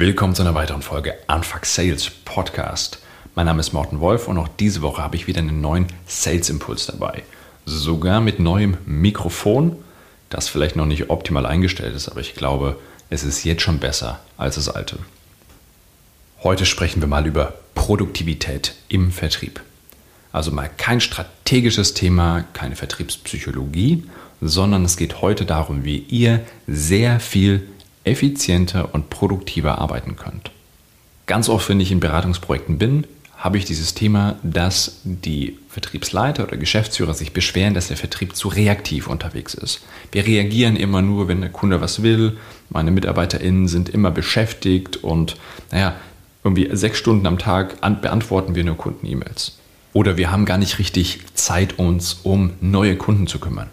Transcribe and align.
Willkommen 0.00 0.34
zu 0.34 0.40
einer 0.40 0.54
weiteren 0.54 0.80
Folge 0.80 1.12
Unfuck 1.28 1.66
Sales 1.66 2.08
Podcast. 2.24 3.00
Mein 3.34 3.44
Name 3.44 3.60
ist 3.60 3.74
Morten 3.74 4.00
Wolf 4.00 4.28
und 4.28 4.38
auch 4.38 4.48
diese 4.48 4.80
Woche 4.80 5.02
habe 5.02 5.14
ich 5.14 5.26
wieder 5.26 5.40
einen 5.40 5.60
neuen 5.60 5.88
Sales 6.06 6.48
Impuls 6.48 6.86
dabei. 6.86 7.22
Sogar 7.66 8.22
mit 8.22 8.40
neuem 8.40 8.78
Mikrofon, 8.86 9.76
das 10.30 10.48
vielleicht 10.48 10.74
noch 10.74 10.86
nicht 10.86 11.10
optimal 11.10 11.44
eingestellt 11.44 11.94
ist, 11.94 12.08
aber 12.08 12.20
ich 12.20 12.34
glaube, 12.34 12.78
es 13.10 13.24
ist 13.24 13.44
jetzt 13.44 13.60
schon 13.60 13.78
besser 13.78 14.20
als 14.38 14.54
das 14.54 14.70
alte. 14.70 14.96
Heute 16.42 16.64
sprechen 16.64 17.02
wir 17.02 17.06
mal 17.06 17.26
über 17.26 17.52
Produktivität 17.74 18.76
im 18.88 19.12
Vertrieb. 19.12 19.60
Also 20.32 20.50
mal 20.50 20.70
kein 20.78 21.02
strategisches 21.02 21.92
Thema, 21.92 22.46
keine 22.54 22.74
Vertriebspsychologie, 22.74 24.04
sondern 24.40 24.82
es 24.86 24.96
geht 24.96 25.20
heute 25.20 25.44
darum, 25.44 25.84
wie 25.84 25.98
ihr 25.98 26.40
sehr 26.66 27.20
viel 27.20 27.68
effizienter 28.04 28.94
und 28.94 29.10
produktiver 29.10 29.78
arbeiten 29.78 30.16
könnt. 30.16 30.50
Ganz 31.26 31.48
oft, 31.48 31.68
wenn 31.68 31.80
ich 31.80 31.92
in 31.92 32.00
Beratungsprojekten 32.00 32.78
bin, 32.78 33.06
habe 33.36 33.56
ich 33.56 33.64
dieses 33.64 33.94
Thema, 33.94 34.38
dass 34.42 35.00
die 35.04 35.56
Vertriebsleiter 35.70 36.42
oder 36.42 36.58
Geschäftsführer 36.58 37.14
sich 37.14 37.32
beschweren, 37.32 37.72
dass 37.72 37.88
der 37.88 37.96
Vertrieb 37.96 38.36
zu 38.36 38.48
reaktiv 38.48 39.06
unterwegs 39.06 39.54
ist. 39.54 39.80
Wir 40.12 40.26
reagieren 40.26 40.76
immer 40.76 41.00
nur, 41.00 41.26
wenn 41.28 41.40
der 41.40 41.50
Kunde 41.50 41.80
was 41.80 42.02
will. 42.02 42.36
Meine 42.68 42.90
MitarbeiterInnen 42.90 43.66
sind 43.66 43.88
immer 43.88 44.10
beschäftigt 44.10 44.98
und, 44.98 45.36
naja, 45.70 45.94
irgendwie 46.44 46.68
sechs 46.72 46.98
Stunden 46.98 47.26
am 47.26 47.38
Tag 47.38 47.80
beantworten 48.02 48.54
wir 48.54 48.64
nur 48.64 48.76
Kunden-E-Mails. 48.76 49.58
Oder 49.92 50.16
wir 50.16 50.30
haben 50.30 50.44
gar 50.44 50.58
nicht 50.58 50.78
richtig 50.78 51.20
Zeit, 51.34 51.78
uns 51.78 52.20
um 52.22 52.52
neue 52.60 52.96
Kunden 52.96 53.26
zu 53.26 53.38
kümmern. 53.38 53.70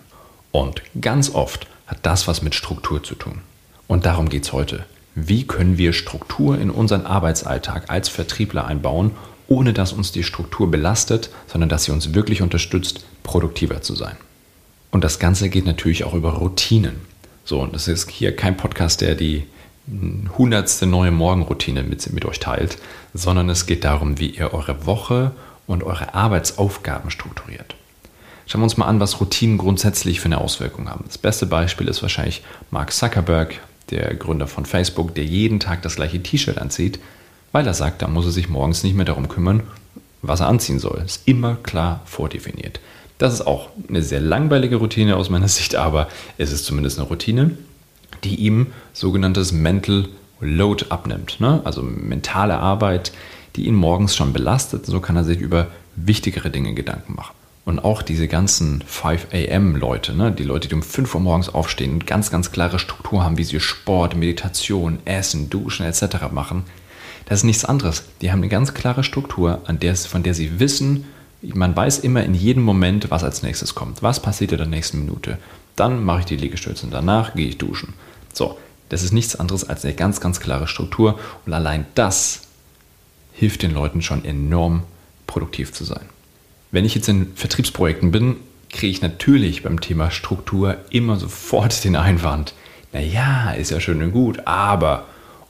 Und 0.51 0.81
ganz 1.01 1.33
oft 1.33 1.67
hat 1.87 1.99
das 2.03 2.27
was 2.27 2.41
mit 2.41 2.55
Struktur 2.55 3.03
zu 3.03 3.15
tun. 3.15 3.41
Und 3.87 4.05
darum 4.05 4.29
geht 4.29 4.43
es 4.43 4.53
heute. 4.53 4.85
Wie 5.15 5.47
können 5.47 5.77
wir 5.77 5.93
Struktur 5.93 6.59
in 6.59 6.69
unseren 6.69 7.05
Arbeitsalltag 7.05 7.89
als 7.89 8.09
Vertriebler 8.09 8.65
einbauen, 8.65 9.11
ohne 9.47 9.73
dass 9.73 9.93
uns 9.93 10.11
die 10.11 10.23
Struktur 10.23 10.69
belastet, 10.69 11.29
sondern 11.47 11.69
dass 11.69 11.85
sie 11.85 11.91
uns 11.91 12.13
wirklich 12.13 12.41
unterstützt, 12.41 13.05
produktiver 13.23 13.81
zu 13.81 13.95
sein. 13.95 14.17
Und 14.91 15.03
das 15.03 15.19
Ganze 15.19 15.49
geht 15.49 15.65
natürlich 15.65 16.03
auch 16.03 16.13
über 16.13 16.33
Routinen. 16.33 16.95
So, 17.45 17.61
und 17.61 17.73
das 17.73 17.87
ist 17.87 18.09
hier 18.09 18.35
kein 18.35 18.57
Podcast, 18.57 19.01
der 19.01 19.15
die 19.15 19.45
hundertste 20.37 20.85
neue 20.85 21.11
Morgenroutine 21.11 21.83
mit, 21.83 22.11
mit 22.11 22.25
euch 22.25 22.39
teilt, 22.39 22.77
sondern 23.13 23.49
es 23.49 23.65
geht 23.65 23.85
darum, 23.85 24.19
wie 24.19 24.31
ihr 24.31 24.53
eure 24.53 24.85
Woche 24.85 25.31
und 25.65 25.83
eure 25.83 26.13
Arbeitsaufgaben 26.13 27.09
strukturiert. 27.09 27.75
Schauen 28.45 28.61
wir 28.61 28.65
uns 28.65 28.77
mal 28.77 28.85
an, 28.87 28.99
was 28.99 29.19
Routinen 29.19 29.57
grundsätzlich 29.57 30.19
für 30.19 30.25
eine 30.25 30.39
Auswirkung 30.39 30.89
haben. 30.89 31.05
Das 31.07 31.17
beste 31.17 31.45
Beispiel 31.45 31.87
ist 31.87 32.01
wahrscheinlich 32.01 32.43
Mark 32.71 32.91
Zuckerberg, 32.91 33.59
der 33.89 34.13
Gründer 34.15 34.47
von 34.47 34.65
Facebook, 34.65 35.15
der 35.15 35.25
jeden 35.25 35.59
Tag 35.59 35.81
das 35.81 35.95
gleiche 35.95 36.21
T-Shirt 36.21 36.57
anzieht, 36.57 36.99
weil 37.51 37.65
er 37.65 37.73
sagt, 37.73 38.01
da 38.01 38.07
muss 38.07 38.25
er 38.25 38.31
sich 38.31 38.49
morgens 38.49 38.83
nicht 38.83 38.95
mehr 38.95 39.05
darum 39.05 39.27
kümmern, 39.27 39.63
was 40.21 40.41
er 40.41 40.47
anziehen 40.47 40.79
soll. 40.79 41.01
Ist 41.05 41.27
immer 41.27 41.55
klar 41.55 42.01
vordefiniert. 42.05 42.79
Das 43.17 43.33
ist 43.33 43.47
auch 43.47 43.69
eine 43.89 44.03
sehr 44.03 44.21
langweilige 44.21 44.77
Routine 44.77 45.15
aus 45.15 45.29
meiner 45.29 45.47
Sicht, 45.47 45.75
aber 45.75 46.07
es 46.37 46.51
ist 46.51 46.65
zumindest 46.65 46.99
eine 46.99 47.07
Routine, 47.07 47.57
die 48.23 48.35
ihm 48.35 48.67
sogenanntes 48.93 49.51
Mental 49.51 50.07
Load 50.39 50.85
abnimmt. 50.89 51.39
Ne? 51.39 51.61
Also 51.63 51.81
mentale 51.81 52.57
Arbeit, 52.57 53.11
die 53.55 53.65
ihn 53.65 53.73
morgens 53.73 54.15
schon 54.15 54.33
belastet. 54.33 54.85
So 54.85 54.99
kann 54.99 55.15
er 55.15 55.23
sich 55.23 55.39
über 55.39 55.67
wichtigere 55.95 56.51
Dinge 56.51 56.75
Gedanken 56.75 57.15
machen. 57.15 57.33
Und 57.67 57.79
auch 57.79 58.01
diese 58.01 58.29
ganzen 58.29 58.81
5 58.81 59.27
a.m. 59.33 59.75
Leute, 59.75 60.15
ne, 60.15 60.31
die 60.31 60.45
Leute, 60.45 60.69
die 60.69 60.75
um 60.75 60.81
5 60.81 61.15
Uhr 61.15 61.19
morgens 61.19 61.49
aufstehen 61.49 61.91
und 61.95 62.07
ganz, 62.07 62.31
ganz 62.31 62.53
klare 62.53 62.79
Struktur 62.79 63.25
haben, 63.25 63.37
wie 63.37 63.43
sie 63.43 63.59
Sport, 63.59 64.15
Meditation, 64.15 64.99
Essen, 65.03 65.49
Duschen 65.49 65.85
etc. 65.85 66.31
machen, 66.31 66.63
das 67.25 67.39
ist 67.39 67.43
nichts 67.43 67.65
anderes. 67.65 68.05
Die 68.21 68.31
haben 68.31 68.39
eine 68.39 68.47
ganz 68.47 68.73
klare 68.73 69.03
Struktur, 69.03 69.63
an 69.65 69.79
der, 69.79 69.97
von 69.97 70.23
der 70.23 70.33
sie 70.33 70.61
wissen, 70.61 71.07
man 71.41 71.75
weiß 71.75 71.99
immer 71.99 72.23
in 72.23 72.33
jedem 72.33 72.63
Moment, 72.63 73.11
was 73.11 73.25
als 73.25 73.43
nächstes 73.43 73.75
kommt. 73.75 74.01
Was 74.01 74.21
passiert 74.21 74.53
in 74.53 74.59
der 74.59 74.67
nächsten 74.67 74.99
Minute? 74.99 75.37
Dann 75.75 76.05
mache 76.05 76.21
ich 76.21 76.25
die 76.25 76.37
Liegestütze 76.37 76.85
und 76.85 76.93
danach 76.93 77.33
gehe 77.33 77.49
ich 77.49 77.57
duschen. 77.57 77.95
So, 78.31 78.57
das 78.87 79.03
ist 79.03 79.11
nichts 79.11 79.35
anderes 79.35 79.67
als 79.67 79.83
eine 79.83 79.93
ganz, 79.93 80.21
ganz 80.21 80.39
klare 80.39 80.67
Struktur 80.67 81.19
und 81.45 81.51
allein 81.51 81.85
das 81.95 82.43
hilft 83.33 83.61
den 83.61 83.73
Leuten 83.73 84.01
schon 84.01 84.23
enorm 84.23 84.83
produktiv 85.27 85.73
zu 85.73 85.83
sein. 85.83 86.05
Wenn 86.77 86.85
ich 86.85 86.93
jetzt 86.93 87.09
in 87.09 87.33
Vertriebsprojekten 87.33 88.11
bin, 88.11 88.35
kriege 88.69 88.91
ich 88.91 89.01
natürlich 89.01 89.63
beim 89.63 89.81
Thema 89.81 90.11
Struktur 90.11 90.77
immer 90.91 91.17
sofort 91.17 91.83
den 91.83 91.95
Einwand, 91.95 92.53
naja, 92.93 93.49
ist 93.53 93.71
ja 93.71 93.79
schön 93.79 94.03
und 94.03 94.11
gut, 94.11 94.45
aber 94.45 95.05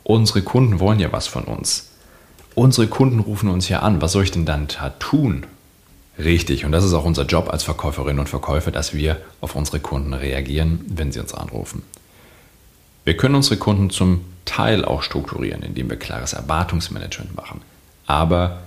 unsere 0.06 0.42
Kunden 0.42 0.80
wollen 0.80 1.02
ja 1.02 1.12
was 1.12 1.28
von 1.28 1.44
uns. 1.44 1.90
Unsere 2.56 2.88
Kunden 2.88 3.20
rufen 3.20 3.50
uns 3.50 3.68
ja 3.68 3.80
an, 3.80 4.02
was 4.02 4.14
soll 4.14 4.24
ich 4.24 4.32
denn 4.32 4.46
dann 4.46 4.68
da 4.70 4.92
tun? 4.92 5.46
Richtig, 6.18 6.64
und 6.64 6.72
das 6.72 6.86
ist 6.86 6.94
auch 6.94 7.04
unser 7.04 7.26
Job 7.26 7.50
als 7.52 7.64
Verkäuferinnen 7.64 8.20
und 8.20 8.30
Verkäufer, 8.30 8.72
dass 8.72 8.94
wir 8.94 9.18
auf 9.42 9.54
unsere 9.54 9.82
Kunden 9.82 10.14
reagieren, 10.14 10.80
wenn 10.88 11.12
sie 11.12 11.20
uns 11.20 11.34
anrufen. 11.34 11.82
Wir 13.04 13.18
können 13.18 13.36
unsere 13.36 13.58
Kunden 13.58 13.90
zum 13.90 14.22
Teil 14.46 14.86
auch 14.86 15.04
strukturieren, 15.04 15.62
indem 15.62 15.90
wir 15.90 15.98
klares 15.98 16.32
Erwartungsmanagement 16.32 17.36
machen. 17.36 17.60
Aber 18.06 18.62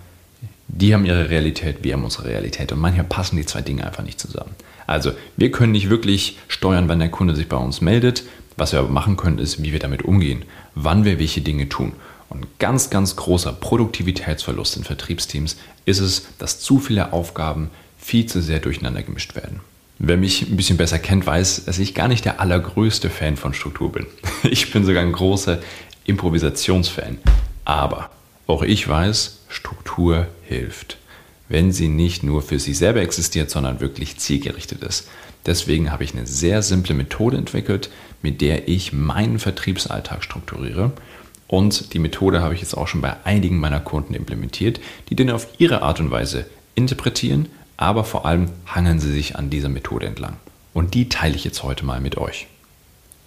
die 0.73 0.95
haben 0.95 1.05
ihre 1.05 1.31
Realität, 1.31 1.79
wir 1.83 1.95
haben 1.95 2.05
unsere 2.05 2.29
Realität. 2.29 2.73
Und 2.73 2.81
manchmal 2.81 3.07
passen 3.07 3.37
die 3.37 3.47
zwei 3.47 3.61
Dinge 3.61 3.87
einfach 3.87 4.05
nicht 4.05 4.21
zusammen. 4.21 4.55
Also 4.87 5.13
wir 5.37 5.51
können 5.51 5.73
nicht 5.73 5.91
wirklich 5.91 6.39
steuern, 6.49 6.89
wann 6.89 6.99
der 6.99 7.11
Kunde 7.11 7.37
sich 7.37 7.49
bei 7.49 7.57
uns 7.57 7.81
meldet. 7.81 8.25
Was 8.57 8.73
wir 8.73 8.81
aber 8.81 8.89
machen 8.89 9.17
können, 9.17 9.39
ist, 9.39 9.63
wie 9.63 9.73
wir 9.73 9.79
damit 9.79 10.03
umgehen, 10.03 10.45
wann 10.75 11.05
wir 11.05 11.19
welche 11.19 11.41
Dinge 11.41 11.69
tun. 11.69 11.93
Und 12.29 12.47
ganz, 12.59 12.91
ganz 12.91 13.17
großer 13.17 13.53
Produktivitätsverlust 13.53 14.77
in 14.77 14.85
Vertriebsteams 14.85 15.57
ist 15.85 16.01
es, 16.01 16.27
dass 16.39 16.61
zu 16.61 16.79
viele 16.79 17.13
Aufgaben 17.13 17.71
viel 17.99 18.27
zu 18.27 18.41
sehr 18.41 18.61
durcheinander 18.61 19.03
gemischt 19.03 19.35
werden. 19.35 19.61
Wer 19.99 20.17
mich 20.17 20.43
ein 20.43 20.57
bisschen 20.57 20.77
besser 20.77 20.99
kennt, 20.99 21.27
weiß, 21.27 21.67
dass 21.67 21.79
ich 21.79 21.95
gar 21.95 22.09
nicht 22.09 22.25
der 22.25 22.41
allergrößte 22.41 23.11
Fan 23.11 23.37
von 23.37 23.55
Struktur 23.55 23.93
bin. 23.93 24.07
Ich 24.45 24.73
bin 24.73 24.85
sogar 24.85 25.03
ein 25.03 25.13
großer 25.13 25.59
Improvisationsfan. 26.05 27.19
Aber 27.65 28.11
auch 28.51 28.63
ich 28.63 28.87
weiß, 28.87 29.39
Struktur 29.49 30.27
hilft, 30.43 30.99
wenn 31.49 31.73
sie 31.73 31.89
nicht 31.89 32.23
nur 32.23 32.43
für 32.43 32.59
sich 32.59 32.79
selber 32.79 33.01
existiert, 33.01 33.51
sondern 33.51 33.81
wirklich 33.81 34.19
zielgerichtet 34.19 34.83
ist. 34.83 35.09
Deswegen 35.47 35.91
habe 35.91 36.05
ich 36.05 36.15
eine 36.15 36.27
sehr 36.27 36.63
simple 36.63 36.95
Methode 36.95 37.37
entwickelt, 37.37 37.91
mit 38.23 38.41
der 38.41 38.69
ich 38.69 38.93
meinen 38.93 39.39
Vertriebsalltag 39.39 40.23
strukturiere. 40.23 40.93
Und 41.49 41.95
die 41.95 41.99
Methode 41.99 42.43
habe 42.43 42.55
ich 42.55 42.61
jetzt 42.61 42.77
auch 42.77 42.87
schon 42.87 43.01
bei 43.01 43.17
einigen 43.25 43.59
meiner 43.59 43.81
Kunden 43.81 44.15
implementiert, 44.15 44.81
die 45.09 45.17
den 45.17 45.31
auf 45.31 45.49
ihre 45.59 45.83
Art 45.83 45.99
und 45.99 46.11
Weise 46.11 46.47
interpretieren, 46.75 47.49
aber 47.77 48.05
vor 48.05 48.27
allem 48.27 48.51
hangeln 48.67 49.01
sie 49.01 49.11
sich 49.11 49.37
an 49.37 49.51
dieser 49.51 49.71
Methode 49.71 50.07
entlang. 50.07 50.37
Und 50.75 50.95
die 50.95 51.09
teile 51.09 51.35
ich 51.35 51.45
jetzt 51.45 51.63
heute 51.63 51.85
mal 51.85 52.01
mit 52.01 52.19
euch. 52.19 52.47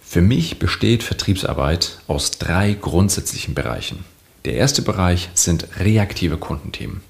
Für 0.00 0.22
mich 0.22 0.58
besteht 0.58 1.02
Vertriebsarbeit 1.02 1.98
aus 2.06 2.30
drei 2.38 2.74
grundsätzlichen 2.74 3.54
Bereichen. 3.54 4.04
Der 4.44 4.54
erste 4.54 4.82
Bereich 4.82 5.30
sind 5.32 5.66
reaktive 5.80 6.36
Kundenthemen. 6.36 7.00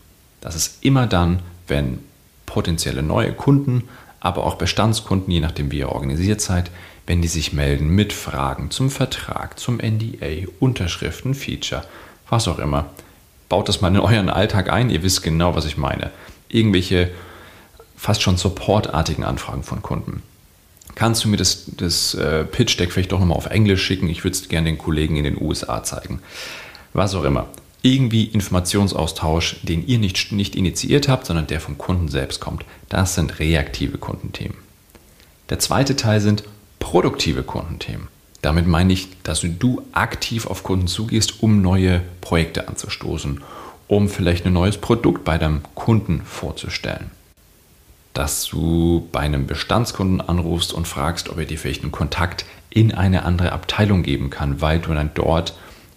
Das 0.41 0.55
ist 0.55 0.85
immer 0.85 1.09
dann, 1.09 1.41
wenn 1.67 1.99
potenzielle 2.47 3.03
neue 3.03 3.33
Kunden, 3.33 3.89
aber 4.21 4.45
auch 4.45 4.55
Bestandskunden, 4.55 5.33
je 5.33 5.41
nachdem 5.41 5.73
wie 5.73 5.79
ihr 5.79 5.89
organisiert 5.89 6.41
seid, 6.41 6.71
wenn 7.07 7.23
die 7.23 7.29
sich 7.29 7.53
melden 7.53 7.89
mit 7.89 8.13
Fragen 8.13 8.71
zum 8.71 8.89
Vertrag, 8.89 9.59
zum 9.59 9.79
NDA, 9.79 10.47
Unterschriften, 10.61 11.35
Feature, 11.35 11.85
was 12.29 12.47
auch 12.47 12.61
immer. 12.61 12.87
Baut 13.49 13.69
das 13.69 13.81
mal 13.81 13.89
in 13.89 13.99
euren 13.99 14.31
Alltag 14.31 14.71
ein, 14.71 14.89
ihr 14.89 15.03
wisst 15.03 15.23
genau, 15.23 15.57
was 15.57 15.67
ich 15.67 15.77
meine. 15.77 16.13
Irgendwelche 16.49 17.11
fast 17.97 18.23
schon 18.23 18.37
supportartigen 18.37 19.25
Anfragen 19.25 19.65
von 19.65 19.83
Kunden. 19.83 20.23
Kannst 20.95 21.25
du 21.25 21.29
mir 21.29 21.37
das, 21.37 21.65
das 21.77 22.15
äh, 22.15 22.45
Pitch-Deck 22.45 22.93
vielleicht 22.93 23.11
doch 23.11 23.19
nochmal 23.19 23.37
auf 23.37 23.47
Englisch 23.47 23.83
schicken? 23.83 24.09
Ich 24.09 24.23
würde 24.23 24.37
es 24.37 24.49
gerne 24.49 24.67
den 24.71 24.79
Kollegen 24.79 25.17
in 25.17 25.25
den 25.25 25.41
USA 25.41 25.83
zeigen 25.83 26.21
was 26.95 27.15
auch 27.15 27.25
immer. 27.25 27.49
Irgendwie 27.83 28.25
Informationsaustausch, 28.25 29.57
den 29.63 29.87
ihr 29.87 29.99
nicht, 29.99 30.33
nicht 30.33 30.57
initiiert 30.57 31.09
habt, 31.09 31.27
sondern 31.27 31.47
der 31.47 31.61
vom 31.61 31.77
Kunden 31.77 32.09
selbst 32.09 32.41
kommt. 32.41 32.65
Das 32.89 33.15
sind 33.15 33.39
reaktive 33.39 33.99
Kundenthemen. 33.99 34.57
Der 35.51 35.59
zweite 35.59 35.95
Teil 35.95 36.21
sind 36.21 36.45
produktive 36.79 37.43
Kundenthemen. 37.43 38.09
Damit 38.41 38.67
meine 38.67 38.93
ich, 38.93 39.09
dass 39.23 39.41
du 39.43 39.83
aktiv 39.93 40.47
auf 40.47 40.63
Kunden 40.63 40.87
zugehst, 40.87 41.43
um 41.43 41.61
neue 41.61 42.01
Projekte 42.21 42.69
anzustoßen, 42.69 43.43
um 43.89 44.09
vielleicht 44.09 44.47
ein 44.47 44.53
neues 44.53 44.79
Produkt 44.79 45.25
bei 45.25 45.37
deinem 45.37 45.63
Kunden 45.75 46.23
vorzustellen. 46.25 47.11
Dass 48.15 48.47
du 48.47 49.09
bei 49.13 49.21
einem 49.21 49.47
Bestandskunden 49.47 50.21
anrufst 50.21 50.73
und 50.73 50.87
fragst, 50.87 51.29
ob 51.29 51.39
er 51.39 51.45
dir 51.45 51.59
vielleicht 51.59 51.83
einen 51.83 51.93
Kontakt 51.93 52.45
in 52.71 52.93
eine 52.93 53.25
andere 53.25 53.53
Abteilung 53.53 54.03
geben 54.03 54.31
kann, 54.31 54.61
weil 54.61 54.79
du 54.79 54.93
dann 54.95 55.11
dort 55.15 55.55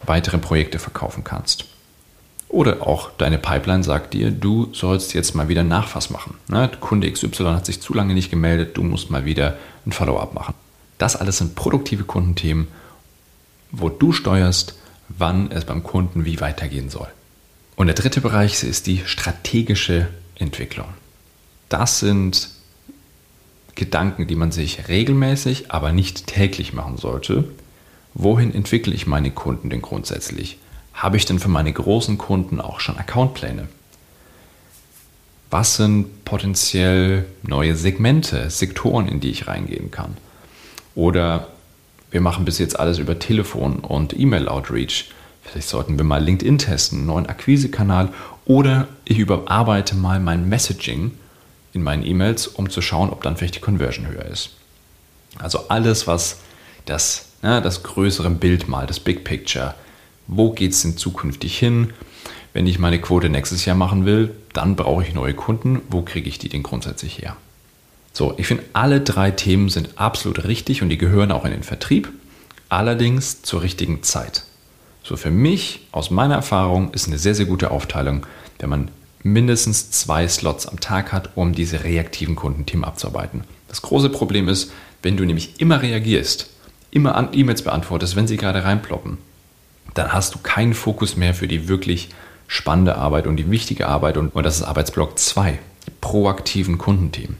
weitere 0.07 0.37
Projekte 0.37 0.79
verkaufen 0.79 1.23
kannst. 1.23 1.65
Oder 2.49 2.87
auch 2.87 3.11
deine 3.17 3.37
Pipeline 3.37 3.83
sagt 3.83 4.13
dir, 4.13 4.31
du 4.31 4.69
sollst 4.73 5.13
jetzt 5.13 5.35
mal 5.35 5.49
wieder 5.49 5.63
Nachfass 5.63 6.09
machen. 6.09 6.35
Ne? 6.47 6.71
Kunde 6.79 7.11
XY 7.11 7.43
hat 7.45 7.65
sich 7.65 7.81
zu 7.81 7.93
lange 7.93 8.13
nicht 8.13 8.31
gemeldet, 8.31 8.77
du 8.77 8.83
musst 8.83 9.09
mal 9.11 9.25
wieder 9.25 9.57
ein 9.85 9.91
Follow-up 9.91 10.33
machen. 10.33 10.53
Das 10.97 11.15
alles 11.15 11.37
sind 11.37 11.55
produktive 11.55 12.05
Kundenthemen, 12.05 12.67
wo 13.71 13.89
du 13.89 14.13
steuerst, 14.13 14.75
wann 15.09 15.51
es 15.51 15.65
beim 15.65 15.83
Kunden 15.83 16.25
wie 16.25 16.39
weitergehen 16.39 16.89
soll. 16.89 17.07
Und 17.75 17.87
der 17.87 17.95
dritte 17.95 18.21
Bereich 18.21 18.63
ist 18.63 18.87
die 18.87 19.03
strategische 19.05 20.07
Entwicklung. 20.35 20.87
Das 21.69 21.99
sind 21.99 22.49
Gedanken, 23.75 24.25
die 24.25 24.35
man 24.35 24.51
sich 24.51 24.87
regelmäßig, 24.87 25.69
aber 25.69 25.91
nicht 25.91 26.27
täglich 26.27 26.73
machen 26.73 26.97
sollte. 26.97 27.43
Wohin 28.19 28.51
entwickle 28.51 28.95
ich 28.95 29.05
meine 29.05 29.29
Kunden 29.29 29.69
denn 29.69 29.83
grundsätzlich? 29.83 30.57
Habe 30.91 31.17
ich 31.17 31.25
denn 31.25 31.37
für 31.37 31.49
meine 31.49 31.71
großen 31.71 32.17
Kunden 32.17 32.59
auch 32.59 32.79
schon 32.79 32.97
Accountpläne? 32.97 33.67
Was 35.51 35.75
sind 35.75 36.25
potenziell 36.25 37.27
neue 37.43 37.75
Segmente, 37.75 38.49
Sektoren, 38.49 39.07
in 39.07 39.19
die 39.19 39.29
ich 39.29 39.47
reingehen 39.47 39.91
kann? 39.91 40.17
Oder 40.95 41.49
wir 42.09 42.19
machen 42.19 42.43
bis 42.43 42.57
jetzt 42.57 42.79
alles 42.79 42.97
über 42.97 43.19
Telefon 43.19 43.81
und 43.81 44.19
E-Mail-Outreach. 44.19 45.11
Vielleicht 45.43 45.69
sollten 45.69 45.99
wir 45.99 46.03
mal 46.03 46.23
LinkedIn 46.23 46.57
testen, 46.57 46.97
einen 46.97 47.07
neuen 47.07 47.27
Akquisekanal. 47.27 48.09
Oder 48.45 48.87
ich 49.05 49.19
überarbeite 49.19 49.93
mal 49.95 50.19
mein 50.19 50.49
Messaging 50.49 51.11
in 51.71 51.83
meinen 51.83 52.03
E-Mails, 52.03 52.47
um 52.47 52.71
zu 52.71 52.81
schauen, 52.81 53.11
ob 53.11 53.21
dann 53.21 53.37
vielleicht 53.37 53.57
die 53.57 53.61
Conversion 53.61 54.07
höher 54.07 54.25
ist. 54.25 54.55
Also 55.37 55.67
alles, 55.69 56.07
was 56.07 56.39
das, 56.85 57.26
ja, 57.43 57.61
das 57.61 57.83
größere 57.83 58.29
Bild 58.29 58.67
mal, 58.67 58.87
das 58.87 58.99
Big 58.99 59.23
Picture, 59.23 59.75
wo 60.27 60.51
geht 60.51 60.71
es 60.71 60.81
denn 60.81 60.97
zukünftig 60.97 61.57
hin? 61.57 61.93
Wenn 62.53 62.67
ich 62.67 62.79
meine 62.79 62.99
Quote 62.99 63.29
nächstes 63.29 63.65
Jahr 63.65 63.75
machen 63.75 64.05
will, 64.05 64.31
dann 64.53 64.75
brauche 64.75 65.03
ich 65.03 65.13
neue 65.13 65.33
Kunden. 65.33 65.81
Wo 65.89 66.01
kriege 66.01 66.27
ich 66.27 66.39
die 66.39 66.49
denn 66.49 66.63
grundsätzlich 66.63 67.19
her? 67.19 67.37
So, 68.13 68.33
ich 68.37 68.47
finde, 68.47 68.63
alle 68.73 68.99
drei 68.99 69.29
Themen 69.31 69.69
sind 69.69 69.89
absolut 69.95 70.45
richtig 70.45 70.81
und 70.81 70.89
die 70.89 70.97
gehören 70.97 71.31
auch 71.31 71.45
in 71.45 71.51
den 71.51 71.63
Vertrieb, 71.63 72.09
allerdings 72.67 73.43
zur 73.43 73.61
richtigen 73.61 74.01
Zeit. 74.01 74.43
So, 75.03 75.15
für 75.15 75.29
mich, 75.29 75.87
aus 75.91 76.09
meiner 76.09 76.35
Erfahrung, 76.35 76.91
ist 76.93 77.07
eine 77.07 77.19
sehr, 77.19 77.35
sehr 77.35 77.45
gute 77.45 77.69
Aufteilung, 77.69 78.25
wenn 78.59 78.69
man 78.69 78.87
mindestens 79.23 79.91
zwei 79.91 80.27
Slots 80.27 80.65
am 80.65 80.79
Tag 80.79 81.13
hat, 81.13 81.29
um 81.35 81.53
diese 81.53 81.83
reaktiven 81.83 82.35
Kundenthemen 82.35 82.83
abzuarbeiten. 82.83 83.43
Das 83.67 83.81
große 83.81 84.09
Problem 84.09 84.47
ist, 84.47 84.71
wenn 85.03 85.15
du 85.15 85.23
nämlich 85.23 85.61
immer 85.61 85.81
reagierst, 85.81 86.49
immer 86.91 87.15
an 87.15 87.29
E-Mails 87.33 87.61
beantwortest, 87.61 88.15
wenn 88.15 88.27
sie 88.27 88.37
gerade 88.37 88.63
reinploppen, 88.63 89.17
dann 89.93 90.13
hast 90.13 90.35
du 90.35 90.39
keinen 90.39 90.73
Fokus 90.73 91.15
mehr 91.15 91.33
für 91.33 91.47
die 91.47 91.67
wirklich 91.67 92.09
spannende 92.47 92.95
Arbeit 92.95 93.27
und 93.27 93.37
die 93.37 93.51
wichtige 93.51 93.87
Arbeit 93.87 94.17
und, 94.17 94.33
und 94.35 94.43
das 94.43 94.57
ist 94.57 94.63
Arbeitsblock 94.63 95.17
2, 95.17 95.59
die 95.85 95.91
proaktiven 96.01 96.77
Kundenthemen. 96.77 97.37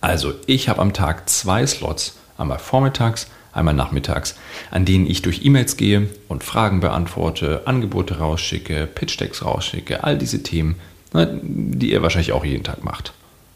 Also 0.00 0.34
ich 0.46 0.68
habe 0.68 0.80
am 0.80 0.92
Tag 0.92 1.28
zwei 1.28 1.66
Slots, 1.66 2.16
einmal 2.38 2.58
vormittags, 2.58 3.28
einmal 3.52 3.74
nachmittags, 3.74 4.36
an 4.70 4.84
denen 4.84 5.06
ich 5.06 5.22
durch 5.22 5.44
E-Mails 5.44 5.76
gehe 5.76 6.08
und 6.28 6.44
Fragen 6.44 6.80
beantworte, 6.80 7.62
Angebote 7.66 8.18
rausschicke, 8.18 8.86
Pitch-Decks 8.86 9.44
rausschicke, 9.44 10.04
all 10.04 10.16
diese 10.16 10.42
Themen, 10.42 10.76
ne, 11.12 11.40
die 11.42 11.90
ihr 11.92 12.02
wahrscheinlich 12.02 12.32
auch 12.32 12.44
jeden 12.44 12.64
Tag 12.64 12.84
macht. 12.84 13.12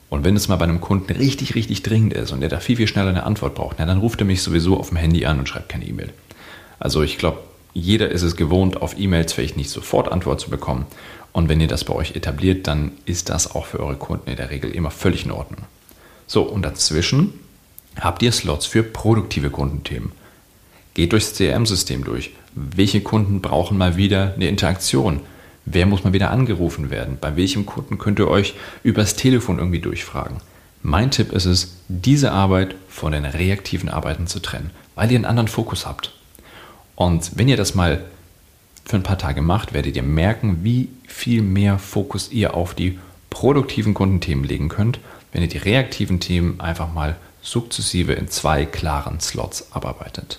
Und 0.09 0.25
wenn 0.25 0.37
es 0.37 0.49
mal 0.49 0.57
bei 0.57 0.65
einem 0.65 0.81
Kunden 0.81 1.13
richtig, 1.13 1.55
richtig 1.55 1.83
dringend 1.83 2.13
ist 2.13 2.33
und 2.33 2.41
der 2.41 2.49
da 2.49 2.61
viel, 2.61 2.77
viel 2.77 2.87
schneller 2.87 3.11
eine 3.11 3.25
Antwort 3.25 3.55
braucht, 3.55 3.77
na, 3.79 3.87
dann 3.87 3.99
ruft 3.99 4.21
er 4.21 4.27
mich 4.27 4.43
sowieso 4.43 4.79
auf 4.79 4.89
dem 4.91 4.99
Handy 4.99 5.27
an 5.27 5.39
und 5.39 5.49
schreibt 5.49 5.69
keine 5.69 5.87
E-Mail. 5.87 6.13
Also 6.79 7.03
ich 7.03 7.19
glaube, 7.19 7.41
jeder 7.75 8.11
ist 8.11 8.23
es 8.23 8.37
gewohnt, 8.37 8.81
auf 8.81 8.99
E-Mails 8.99 9.33
vielleicht 9.33 9.57
nicht 9.57 9.71
sofort 9.71 10.11
Antwort 10.11 10.41
zu 10.41 10.49
bekommen. 10.49 10.87
Und 11.33 11.49
wenn 11.49 11.61
ihr 11.61 11.69
das 11.69 11.85
bei 11.85 11.93
euch 11.93 12.17
etabliert, 12.17 12.67
dann 12.67 12.93
ist 13.05 13.29
das 13.29 13.55
auch 13.55 13.67
für 13.67 13.81
eure 13.81 13.97
Kunden 13.97 14.31
in 14.31 14.37
der 14.37 14.51
Regel 14.51 14.71
immer 14.71 14.91
völlig 14.91 15.27
in 15.27 15.33
Ordnung. 15.33 15.63
So, 16.27 16.43
und 16.43 16.63
dazwischen 16.63 17.35
habt 18.01 18.23
ihr 18.23 18.33
Slots 18.33 18.67
für 18.67 18.83
produktive 18.83 19.51
Kundenthemen. 19.51 20.13
Geht 20.95 21.13
durchs 21.13 21.35
CRM-System 21.35 22.05
durch. 22.05 22.31
Welche 22.55 23.03
Kunden 23.03 23.43
brauchen 23.43 23.77
mal 23.77 23.97
wieder 23.99 24.33
eine 24.35 24.49
Interaktion? 24.49 25.21
Wer 25.67 25.85
muss 25.87 26.05
mal 26.05 26.13
wieder 26.13 26.31
angerufen 26.31 26.91
werden? 26.91 27.19
Bei 27.21 27.37
welchem 27.37 27.67
Kunden 27.67 27.99
könnt 27.99 28.21
ihr 28.21 28.29
euch 28.29 28.55
übers 28.85 29.17
Telefon 29.17 29.59
irgendwie 29.59 29.81
durchfragen? 29.81 30.39
Mein 30.83 31.11
Tipp 31.11 31.33
ist 31.33 31.45
es, 31.45 31.79
diese 31.89 32.31
Arbeit 32.31 32.77
von 32.89 33.11
den 33.11 33.25
reaktiven 33.25 33.89
Arbeiten 33.89 34.29
zu 34.29 34.39
trennen, 34.39 34.71
weil 34.95 35.11
ihr 35.11 35.17
einen 35.17 35.25
anderen 35.25 35.49
Fokus 35.49 35.85
habt. 35.85 36.15
Und 36.95 37.33
wenn 37.35 37.49
ihr 37.49 37.57
das 37.57 37.75
mal 37.75 38.05
für 38.85 38.95
ein 38.95 39.03
paar 39.03 39.19
Tage 39.19 39.43
macht, 39.43 39.75
werdet 39.75 39.97
ihr 39.97 40.05
merken, 40.05 40.63
wie 40.63 40.89
viel 41.09 41.43
mehr 41.43 41.81
Fokus 41.81 42.31
ihr 42.31 42.55
auf 42.55 42.75
die 42.75 43.01
produktiven 43.31 43.93
Kundenthemen 43.93 44.45
legen 44.45 44.69
könnt, 44.69 45.01
wenn 45.33 45.43
ihr 45.43 45.49
die 45.49 45.59
reaktiven 45.59 46.21
Themen 46.21 46.61
einfach 46.61 46.93
mal 46.93 47.17
sukzessive 47.43 48.13
in 48.13 48.29
zwei 48.29 48.65
klaren 48.65 49.19
Slots 49.19 49.73
abarbeitet. 49.73 50.39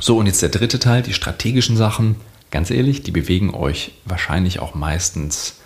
So, 0.00 0.16
und 0.16 0.26
jetzt 0.26 0.40
der 0.40 0.48
dritte 0.48 0.78
Teil, 0.78 1.02
die 1.02 1.12
strategischen 1.12 1.76
Sachen. 1.76 2.16
Ganz 2.54 2.70
ehrlich, 2.70 3.02
die 3.02 3.10
bewegen 3.10 3.52
euch 3.52 3.90
wahrscheinlich 4.04 4.60
auch 4.60 4.76
meistens 4.76 5.56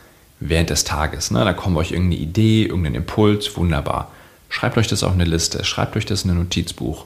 während 0.41 0.71
des 0.71 0.85
Tages. 0.85 1.31
Ne? 1.31 1.45
Da 1.45 1.53
kommt 1.53 1.77
euch 1.77 1.93
irgendeine 1.93 2.23
Idee, 2.23 2.65
irgendein 2.65 2.95
Impuls, 2.95 3.59
wunderbar. 3.59 4.11
Schreibt 4.49 4.79
euch 4.79 4.87
das 4.87 5.03
auf 5.03 5.13
eine 5.13 5.27
Liste, 5.27 5.65
schreibt 5.67 5.99
euch 5.99 6.07
das 6.07 6.25
in 6.25 6.31
ein 6.31 6.39
Notizbuch 6.39 7.05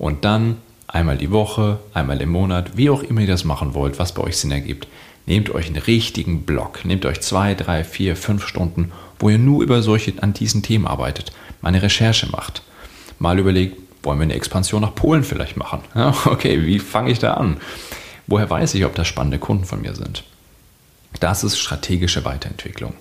und 0.00 0.24
dann 0.24 0.56
einmal 0.88 1.16
die 1.16 1.30
Woche, 1.30 1.78
einmal 1.94 2.20
im 2.20 2.30
Monat, 2.30 2.76
wie 2.76 2.90
auch 2.90 3.04
immer 3.04 3.20
ihr 3.20 3.28
das 3.28 3.44
machen 3.44 3.72
wollt, 3.72 4.00
was 4.00 4.14
bei 4.14 4.24
euch 4.24 4.36
Sinn 4.36 4.50
ergibt. 4.50 4.88
Nehmt 5.26 5.54
euch 5.54 5.68
einen 5.68 5.76
richtigen 5.76 6.42
Block, 6.42 6.84
nehmt 6.84 7.06
euch 7.06 7.20
zwei, 7.20 7.54
drei, 7.54 7.84
vier, 7.84 8.16
fünf 8.16 8.48
Stunden, 8.48 8.90
wo 9.20 9.30
ihr 9.30 9.38
nur 9.38 9.62
über 9.62 9.80
solche 9.82 10.20
an 10.20 10.32
diesen 10.32 10.64
Themen 10.64 10.88
arbeitet, 10.88 11.30
mal 11.60 11.68
eine 11.68 11.82
Recherche 11.82 12.26
macht, 12.32 12.62
mal 13.20 13.38
überlegt, 13.38 13.76
wollen 14.02 14.18
wir 14.18 14.24
eine 14.24 14.34
Expansion 14.34 14.82
nach 14.82 14.96
Polen 14.96 15.22
vielleicht 15.22 15.56
machen? 15.56 15.82
Ja, 15.94 16.12
okay, 16.24 16.66
wie 16.66 16.80
fange 16.80 17.12
ich 17.12 17.20
da 17.20 17.34
an? 17.34 17.58
Woher 18.30 18.48
weiß 18.48 18.74
ich, 18.74 18.84
ob 18.84 18.94
das 18.94 19.08
spannende 19.08 19.40
Kunden 19.40 19.64
von 19.64 19.82
mir 19.82 19.94
sind? 19.94 20.22
Das 21.18 21.42
ist 21.42 21.58
strategische 21.58 22.24
Weiterentwicklung. 22.24 22.94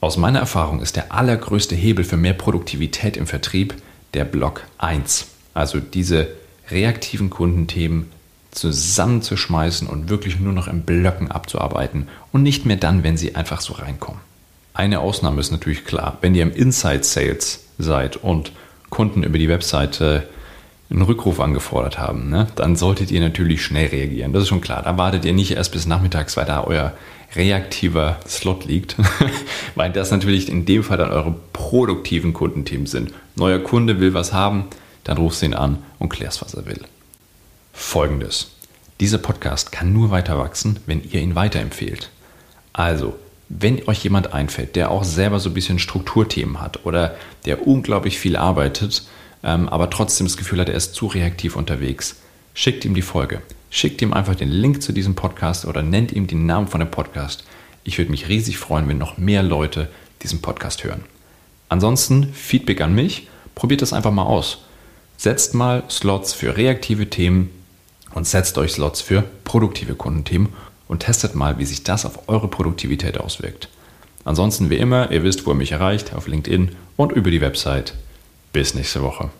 Aus 0.00 0.16
meiner 0.16 0.38
Erfahrung 0.38 0.80
ist 0.80 0.94
der 0.94 1.12
allergrößte 1.12 1.74
Hebel 1.74 2.04
für 2.04 2.16
mehr 2.16 2.32
Produktivität 2.32 3.16
im 3.16 3.26
Vertrieb 3.26 3.74
der 4.14 4.24
Block 4.24 4.62
1. 4.78 5.26
Also 5.52 5.80
diese 5.80 6.28
reaktiven 6.70 7.28
Kundenthemen 7.28 8.12
zusammenzuschmeißen 8.52 9.88
und 9.88 10.08
wirklich 10.08 10.38
nur 10.38 10.52
noch 10.52 10.68
in 10.68 10.82
Blöcken 10.82 11.30
abzuarbeiten 11.30 12.06
und 12.30 12.44
nicht 12.44 12.64
mehr 12.64 12.76
dann, 12.76 13.02
wenn 13.02 13.16
sie 13.16 13.34
einfach 13.34 13.60
so 13.60 13.74
reinkommen. 13.74 14.20
Eine 14.74 15.00
Ausnahme 15.00 15.40
ist 15.40 15.50
natürlich 15.50 15.84
klar, 15.84 16.18
wenn 16.20 16.36
ihr 16.36 16.44
im 16.44 16.52
Inside 16.52 17.02
Sales 17.02 17.64
seid 17.78 18.16
und 18.16 18.52
Kunden 18.90 19.24
über 19.24 19.38
die 19.38 19.48
Webseite 19.48 20.28
einen 20.90 21.02
Rückruf 21.02 21.38
angefordert 21.38 21.98
haben, 21.98 22.30
ne, 22.30 22.48
dann 22.56 22.76
solltet 22.76 23.10
ihr 23.10 23.20
natürlich 23.20 23.62
schnell 23.62 23.88
reagieren. 23.88 24.32
Das 24.32 24.42
ist 24.42 24.48
schon 24.48 24.60
klar. 24.60 24.82
Da 24.82 24.98
wartet 24.98 25.24
ihr 25.24 25.32
nicht 25.32 25.52
erst 25.52 25.72
bis 25.72 25.86
nachmittags, 25.86 26.36
weil 26.36 26.46
da 26.46 26.64
euer 26.64 26.92
reaktiver 27.36 28.18
Slot 28.26 28.64
liegt, 28.64 28.96
weil 29.76 29.92
das 29.92 30.10
natürlich 30.10 30.48
in 30.48 30.64
dem 30.64 30.82
Fall 30.82 30.98
dann 30.98 31.10
eure 31.10 31.34
produktiven 31.52 32.32
Kundenthemen 32.32 32.86
sind. 32.86 33.12
Neuer 33.36 33.60
Kunde 33.60 34.00
will 34.00 34.14
was 34.14 34.32
haben, 34.32 34.64
dann 35.04 35.16
rufst 35.16 35.42
du 35.42 35.46
ihn 35.46 35.54
an 35.54 35.78
und 35.98 36.08
klärst, 36.08 36.42
was 36.42 36.54
er 36.54 36.66
will. 36.66 36.80
Folgendes. 37.72 38.50
Dieser 38.98 39.18
Podcast 39.18 39.72
kann 39.72 39.92
nur 39.92 40.10
weiter 40.10 40.38
wachsen, 40.38 40.80
wenn 40.86 41.02
ihr 41.02 41.20
ihn 41.20 41.36
weiterempfehlt. 41.36 42.10
Also, 42.72 43.14
wenn 43.48 43.86
euch 43.88 44.04
jemand 44.04 44.32
einfällt, 44.34 44.76
der 44.76 44.90
auch 44.90 45.04
selber 45.04 45.40
so 45.40 45.50
ein 45.50 45.54
bisschen 45.54 45.78
Strukturthemen 45.78 46.60
hat 46.60 46.84
oder 46.84 47.16
der 47.46 47.66
unglaublich 47.66 48.18
viel 48.18 48.36
arbeitet, 48.36 49.04
ähm, 49.42 49.68
aber 49.68 49.90
trotzdem 49.90 50.26
das 50.26 50.36
Gefühl 50.36 50.60
hat, 50.60 50.68
er 50.68 50.74
ist 50.74 50.94
zu 50.94 51.06
reaktiv 51.06 51.56
unterwegs, 51.56 52.16
schickt 52.54 52.84
ihm 52.84 52.94
die 52.94 53.02
Folge. 53.02 53.42
Schickt 53.72 54.02
ihm 54.02 54.12
einfach 54.12 54.34
den 54.34 54.50
Link 54.50 54.82
zu 54.82 54.92
diesem 54.92 55.14
Podcast 55.14 55.64
oder 55.64 55.82
nennt 55.82 56.10
ihm 56.10 56.26
den 56.26 56.44
Namen 56.44 56.66
von 56.66 56.80
dem 56.80 56.90
Podcast. 56.90 57.44
Ich 57.84 57.98
würde 57.98 58.10
mich 58.10 58.28
riesig 58.28 58.58
freuen, 58.58 58.88
wenn 58.88 58.98
noch 58.98 59.16
mehr 59.16 59.44
Leute 59.44 59.88
diesen 60.22 60.42
Podcast 60.42 60.82
hören. 60.82 61.04
Ansonsten 61.68 62.32
Feedback 62.34 62.80
an 62.80 62.94
mich. 62.94 63.28
Probiert 63.54 63.82
das 63.82 63.92
einfach 63.92 64.10
mal 64.10 64.24
aus. 64.24 64.64
Setzt 65.16 65.54
mal 65.54 65.84
Slots 65.88 66.32
für 66.32 66.56
reaktive 66.56 67.08
Themen 67.10 67.50
und 68.12 68.26
setzt 68.26 68.58
euch 68.58 68.72
Slots 68.72 69.00
für 69.00 69.22
produktive 69.44 69.94
Kundenthemen 69.94 70.48
und 70.88 71.00
testet 71.00 71.34
mal, 71.36 71.58
wie 71.58 71.64
sich 71.64 71.84
das 71.84 72.04
auf 72.04 72.28
eure 72.28 72.48
Produktivität 72.48 73.18
auswirkt. 73.18 73.68
Ansonsten 74.24 74.68
wie 74.68 74.76
immer, 74.76 75.12
ihr 75.12 75.22
wisst, 75.22 75.46
wo 75.46 75.52
ihr 75.52 75.56
mich 75.56 75.72
erreicht, 75.72 76.12
auf 76.14 76.26
LinkedIn 76.26 76.72
und 76.96 77.12
über 77.12 77.30
die 77.30 77.40
Website. 77.40 77.94
Bis 78.52 78.74
nächste 78.74 79.02
Woche. 79.02 79.30